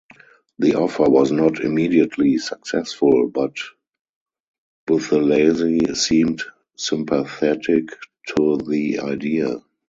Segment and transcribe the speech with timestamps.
[0.57, 3.53] The offer was not immediately successful, but
[4.89, 6.41] Buthelezi seemed
[6.75, 7.89] sympathetic
[8.35, 9.61] to the idea.